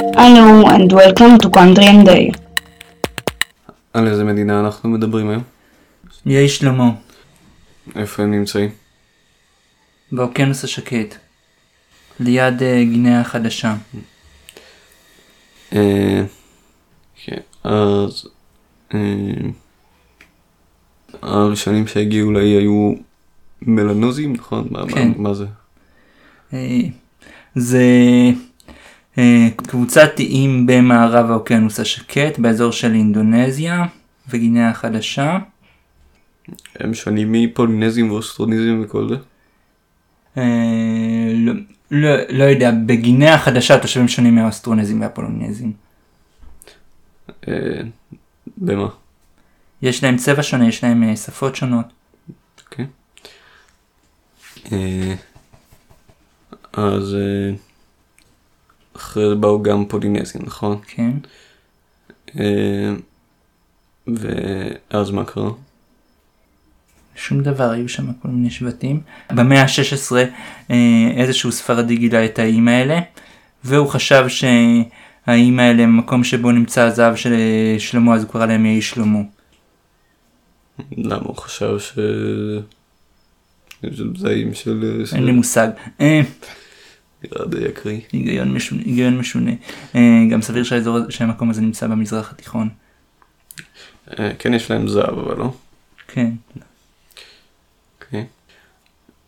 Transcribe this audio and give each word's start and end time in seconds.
Hello 0.00 0.64
and 0.74 0.92
welcome 0.92 1.38
to 1.38 1.48
Country 1.50 1.86
and 1.86 2.06
Day. 2.06 2.32
על 3.92 4.06
איזה 4.08 4.24
מדינה 4.24 4.60
אנחנו 4.60 4.90
מדברים 4.90 5.30
היום? 5.30 5.42
יהי 6.26 6.48
שלמה, 6.48 6.90
איפה 7.96 8.22
הם 8.22 8.30
נמצאים? 8.30 8.70
באוקיינוס 10.12 10.64
השקט, 10.64 11.14
ליד 12.20 12.62
אה, 12.62 12.84
גינאה 12.84 13.20
החדשה. 13.20 13.74
אה, 15.72 16.22
כן, 17.24 17.40
אז 17.64 18.26
אה, 18.94 18.98
הראשונים 21.22 21.86
שהגיעו 21.86 22.32
לאי 22.32 22.48
היו 22.56 22.92
מלנוזים, 23.62 24.32
נכון? 24.32 24.68
מה- 24.70 24.82
כן. 24.88 25.12
מה- 25.16 25.34
זה? 25.34 25.46
אה, 26.52 26.80
זה 27.54 27.84
קבוצת 29.56 30.10
איים 30.18 30.66
במערב 30.66 31.30
האוקיינוס 31.30 31.80
השקט, 31.80 32.38
באזור 32.38 32.72
של 32.72 32.94
אינדונזיה 32.94 33.84
וגינאה 34.28 34.68
החדשה. 34.68 35.38
הם 36.76 36.94
שונים 36.94 37.32
מפולינזים 37.32 38.10
ואוסטרוניזם 38.10 38.80
וכל 38.84 39.08
זה? 39.08 39.14
אה, 40.36 41.32
לא, 41.34 41.52
לא, 41.90 42.10
לא 42.28 42.44
יודע, 42.44 42.70
בגינאה 42.86 43.34
החדשה 43.34 43.74
התושבים 43.74 44.08
שונים 44.08 44.34
מהאוסטרונזים 44.34 45.00
והפולונזים. 45.00 45.72
אה, 47.48 47.80
במה? 48.58 48.88
יש 49.82 50.04
להם 50.04 50.16
צבע 50.16 50.42
שונה, 50.42 50.68
יש 50.68 50.84
להם 50.84 51.02
אה, 51.02 51.16
שפות 51.16 51.56
שונות. 51.56 51.86
אוקיי. 52.64 52.86
אה, 54.72 55.14
אז 56.72 57.14
אה, 57.14 57.54
אחרי 59.08 59.28
זה 59.28 59.34
באו 59.34 59.62
גם 59.62 59.84
פולינזים, 59.84 60.42
נכון? 60.44 60.78
כן. 60.86 61.10
אה, 62.38 62.92
ואז 64.06 65.10
מה 65.10 65.24
קרה? 65.24 65.50
שום 67.16 67.42
דבר, 67.42 67.70
היו 67.70 67.88
שם 67.88 68.12
כל 68.12 68.28
מיני 68.28 68.50
שבטים. 68.50 69.00
במאה 69.32 69.62
ה-16 69.62 70.16
אה, 70.70 70.76
איזשהו 71.16 71.52
ספרדי 71.52 71.96
גילה 71.96 72.24
את 72.24 72.38
האיים 72.38 72.68
האלה, 72.68 73.00
והוא 73.64 73.88
חשב 73.88 74.24
שהאיים 74.28 75.60
האלה 75.60 75.82
הם 75.82 75.98
מקום 75.98 76.24
שבו 76.24 76.52
נמצא 76.52 76.82
הזהב 76.82 77.16
של 77.16 77.32
אה, 77.32 77.76
שלמה, 77.78 78.14
אז 78.14 78.22
הוא 78.22 78.32
קרא 78.32 78.46
להם 78.46 78.66
יהי 78.66 78.82
שלמה. 78.82 79.18
למה 80.92 81.22
הוא 81.24 81.36
חשב 81.36 81.78
ש... 81.78 81.98
זה 83.82 84.04
זעים 84.16 84.54
של... 84.54 85.04
אין 85.14 85.24
לי 85.24 85.32
מושג. 85.32 85.68
אה, 87.24 87.28
נראה 87.32 87.46
די 87.46 87.68
אקראי. 87.68 88.00
היגיון 88.12 88.52
משונה. 88.54 88.82
היגיון 88.84 89.18
משונה. 89.18 89.50
אה, 89.94 90.00
גם 90.30 90.42
סביר 90.42 90.64
שהאזור, 90.64 90.96
הזה- 90.96 91.10
שהמקום 91.12 91.50
הזה 91.50 91.60
נמצא 91.60 91.86
במזרח 91.86 92.30
התיכון. 92.32 92.68
אה, 94.18 94.32
כן 94.38 94.54
יש 94.54 94.70
להם 94.70 94.88
זהב 94.88 95.18
אבל 95.18 95.36
לא. 95.38 95.52
כן. 96.08 96.30
אוקיי. 98.00 98.26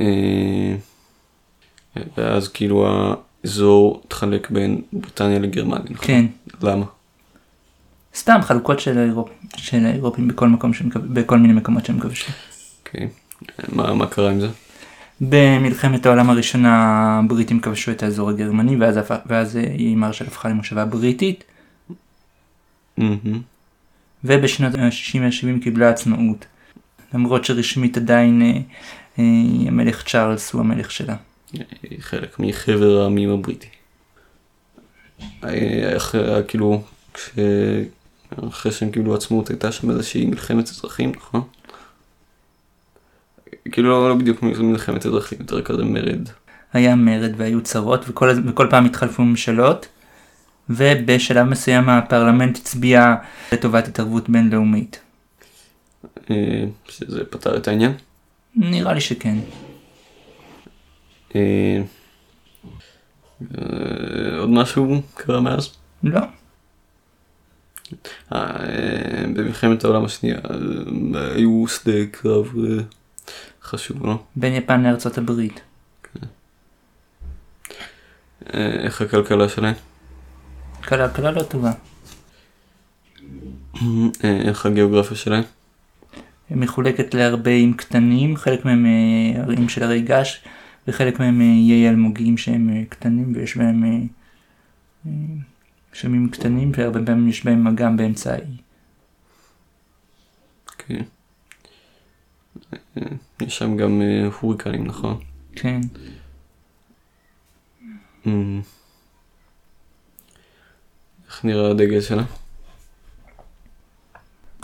אה, 0.00 0.76
ואז 2.16 2.48
כאילו 2.48 2.88
האזור 3.44 4.02
התחלק 4.06 4.50
בין 4.50 4.82
בריטניה 4.92 5.38
לגרמניה, 5.38 5.82
נכון? 5.90 6.06
כן. 6.06 6.24
למה? 6.62 6.84
סתם 8.14 8.38
חלוקות 8.42 8.80
של, 8.80 8.98
האירופ... 8.98 9.28
של 9.56 9.86
האירופים 9.86 10.28
בכל 10.28 10.48
מקום 10.48 10.74
שהם 10.74 10.88
בכל 10.94 11.38
מיני 11.38 11.52
מקומות 11.54 11.84
שהם 11.86 12.00
כבשו. 12.00 12.32
אוקיי. 12.86 13.08
מה 13.72 13.94
מה 13.94 14.06
קרה 14.06 14.30
עם 14.30 14.40
זה? 14.40 14.48
במלחמת 15.20 16.06
העולם 16.06 16.30
הראשונה 16.30 16.70
הבריטים 17.24 17.60
כבשו 17.60 17.90
את 17.90 18.02
האזור 18.02 18.30
הגרמני 18.30 18.76
ואז, 18.76 18.98
ואז 19.26 19.56
אה, 19.56 19.62
אי 19.62 19.94
מרשל 19.94 20.26
הפכה 20.26 20.48
למושבה 20.48 20.84
בריטית. 20.84 21.44
ובשנות 24.24 24.74
ה-60 24.74 25.18
וה-70 25.20 25.62
קיבלה 25.62 25.88
עצמאות. 25.90 26.46
למרות 27.14 27.44
שרשמית 27.44 27.96
עדיין 27.96 28.42
אה, 28.42 28.60
אה, 29.18 29.24
המלך 29.68 30.04
צ'ארלס 30.08 30.52
הוא 30.52 30.60
המלך 30.60 30.90
שלה. 30.90 31.16
היא 31.82 31.98
חלק 32.00 32.38
מחבר 32.38 33.00
העמים 33.00 33.30
הבריטי. 33.30 33.68
אה, 35.44 35.96
אחרי, 35.96 36.42
כאילו, 36.48 36.82
כש... 37.14 37.30
אחרי 38.48 38.72
שהם 38.72 38.90
קיבלו 38.90 39.14
עצמאות 39.14 39.48
הייתה 39.48 39.72
שם 39.72 39.90
איזושהי 39.90 40.26
מלחמת 40.26 40.68
אזרחים, 40.68 41.12
נכון? 41.16 41.42
כאילו 43.72 43.88
לא, 43.88 44.08
לא 44.08 44.14
בדיוק 44.14 44.42
מלחמת 44.42 45.06
אזרחים, 45.06 45.38
יותר 45.40 45.62
כזה 45.62 45.84
מרד. 45.84 46.28
היה 46.72 46.94
מרד 46.94 47.32
והיו 47.36 47.60
צרות 47.60 48.04
וכל, 48.08 48.30
וכל 48.46 48.66
פעם 48.70 48.84
התחלפו 48.84 49.22
ממשלות 49.22 49.88
ובשלב 50.70 51.46
מסוים 51.46 51.88
הפרלמנט 51.88 52.56
הצביע 52.56 53.14
לטובת 53.52 53.88
התערבות 53.88 54.28
בינלאומית. 54.28 55.00
אה, 56.30 56.64
שזה 56.88 57.24
פתר 57.24 57.56
את 57.56 57.68
העניין. 57.68 57.92
נראה 58.56 58.92
לי 58.92 59.00
שכן. 59.00 59.36
אה, 61.34 61.80
אה, 63.42 64.38
עוד 64.38 64.50
משהו 64.50 65.02
קרה 65.14 65.40
מאז? 65.40 65.76
לא. 66.02 66.20
במלחמת 69.34 69.84
העולם 69.84 70.04
השנייה 70.04 70.38
היו 71.14 71.64
שדה 71.68 72.06
קרב 72.10 72.54
חשוב, 73.76 74.06
לא? 74.06 74.22
בין 74.36 74.52
יפן 74.54 74.82
לארצות 74.82 75.18
הברית. 75.18 75.60
אה, 78.54 78.70
איך 78.84 79.00
הכלכלה 79.00 79.48
שלהם? 79.48 79.74
כלכלה 80.80 81.08
כלכלה 81.08 81.30
לא 81.30 81.42
טובה. 81.42 81.72
אה, 84.24 84.40
איך 84.48 84.66
הגיאוגרפיה 84.66 85.16
שלהם? 85.16 85.42
היא 86.50 86.58
מחולקת 86.58 87.14
להרבה 87.14 87.50
איים 87.50 87.74
קטנים, 87.74 88.36
חלק 88.36 88.64
מהם 88.64 88.86
אה, 88.86 89.42
ערים 89.42 89.68
של 89.68 89.82
הרי 89.82 90.00
געש, 90.00 90.40
וחלק 90.88 91.20
מהם 91.20 91.40
איי 91.40 91.88
אלמוגים 91.88 92.38
שהם 92.38 92.84
קטנים, 92.88 93.32
ויש 93.34 93.56
בהם 93.56 94.08
שמים 95.92 96.28
קטנים, 96.28 96.72
והרבה 96.76 97.00
פעמים 97.06 97.28
יש 97.28 97.44
בהם 97.44 97.66
אגם 97.66 97.96
באמצע 97.96 98.32
האי. 98.32 98.56
כן. 100.78 100.94
אה, 100.94 101.15
יש 103.40 103.58
שם 103.58 103.76
גם 103.76 104.02
אה, 104.02 104.28
הוריקנים, 104.40 104.86
נכון? 104.86 105.20
כן. 105.56 105.80
אה, 108.26 108.32
איך 111.28 111.44
נראה 111.44 111.70
הדגל 111.70 112.00
שלה? 112.00 112.22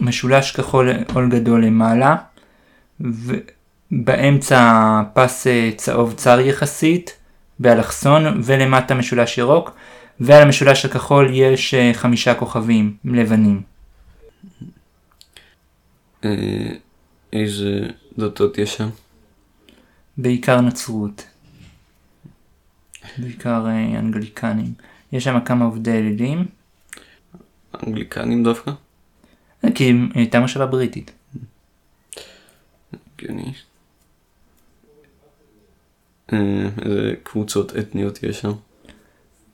משולש 0.00 0.50
כחול 0.50 0.90
עול 1.14 1.30
גדול 1.30 1.64
למעלה, 1.64 2.16
ובאמצע 3.00 5.02
פס 5.14 5.46
אה, 5.46 5.70
צהוב 5.76 6.14
צר 6.14 6.40
יחסית, 6.40 7.16
באלכסון, 7.58 8.40
ולמטה 8.44 8.94
משולש 8.94 9.38
ירוק, 9.38 9.76
ועל 10.20 10.42
המשולש 10.42 10.84
הכחול 10.84 11.30
יש 11.32 11.74
אה, 11.74 11.90
חמישה 11.94 12.34
כוכבים 12.34 12.96
לבנים. 13.04 13.62
אה, 17.34 17.40
איזה 17.40 17.80
דתות 18.18 18.58
יש 18.58 18.74
שם? 18.76 18.88
בעיקר 20.16 20.60
נצרות. 20.60 21.26
בעיקר 23.18 23.66
אה, 23.66 23.98
אנגליקנים. 23.98 24.74
יש 25.12 25.24
שם 25.24 25.40
כמה 25.44 25.64
עובדי 25.64 25.92
אלילים, 25.92 26.46
אנגליקנים 27.86 28.44
דווקא? 28.44 28.70
אה, 29.64 29.72
כי 29.74 29.92
הייתה 30.14 30.40
מושבה 30.40 30.66
בריטית. 30.66 31.10
הגיוני. 33.18 33.52
אה, 36.32 36.68
איזה 36.84 37.14
קבוצות 37.22 37.76
אתניות 37.76 38.22
יש 38.22 38.40
שם? 38.40 38.52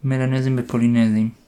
מלנזים 0.05 0.57
ופולינזים. 0.59 1.40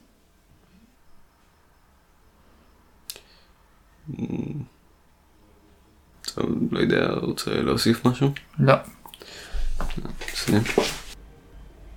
לא 6.71 6.79
יודע, 6.79 7.07
רוצה 7.23 7.51
להוסיף 7.51 8.07
משהו? 8.07 8.31
לא. 8.59 8.75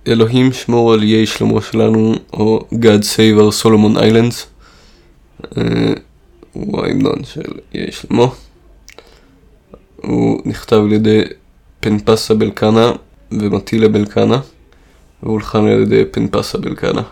אלוהים 0.06 0.52
שמור 0.52 0.92
על 0.92 1.02
איי 1.02 1.26
שלמה 1.26 1.62
שלנו, 1.62 2.14
או 2.32 2.68
God 2.72 3.02
Save 3.02 3.40
our 3.40 3.64
Solomon 3.64 3.98
Islands. 3.98 4.46
אה, 5.56 5.92
הוא 6.52 6.84
ההמנון 6.84 7.24
של 7.24 7.50
איי 7.74 7.92
שלמה. 7.92 8.26
הוא 9.96 10.42
נכתב 10.44 10.76
על 10.76 10.92
ידי 10.92 11.22
פנפסה 11.80 12.34
בלקנה 12.34 12.92
ומטילה 13.32 13.88
בלקנה, 13.88 14.40
והולחן 15.22 15.66
על 15.66 15.82
ידי 15.82 16.04
פנפסה 16.10 16.58
בלקנה. 16.58 17.02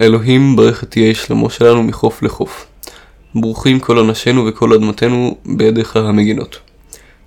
אלוהים 0.00 0.56
ברך 0.56 0.84
את 0.84 0.96
איי 0.96 1.14
שלמה 1.14 1.50
שלנו 1.50 1.82
מחוף 1.82 2.22
לחוף. 2.22 2.66
ברוכים 3.40 3.80
כל 3.80 3.98
אנשינו 3.98 4.46
וכל 4.46 4.72
אדמתנו 4.72 5.36
בידיך 5.46 5.96
המגינות. 5.96 6.58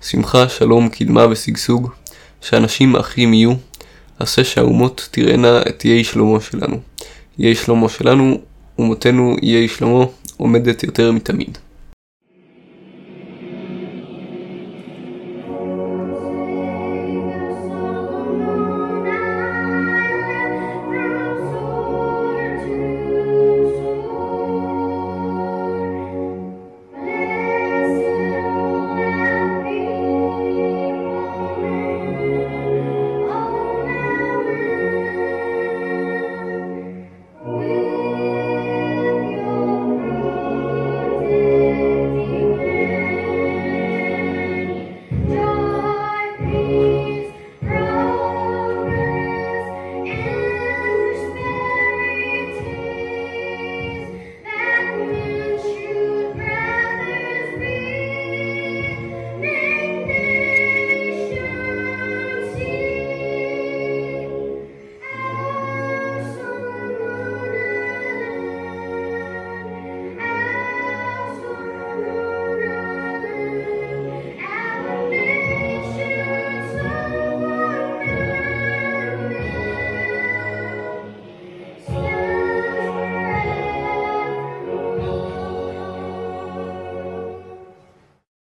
שמחה, 0.02 0.48
שלום, 0.48 0.88
קדמה 0.88 1.26
ושגשוג, 1.30 1.90
שאנשים 2.40 2.96
אחים 2.96 3.34
יהיו, 3.34 3.52
עשה 4.18 4.44
שהאומות 4.44 5.08
תראינה 5.10 5.62
את 5.68 5.84
יהי 5.84 6.04
שלמה 6.04 6.40
שלנו. 6.40 6.80
יהי 7.38 7.54
שלמה 7.54 7.88
שלנו, 7.88 8.40
אומותינו 8.78 9.36
יהי 9.42 9.68
שלמה, 9.68 10.04
עומדת 10.36 10.82
יותר 10.82 11.12
מתמיד. 11.12 11.58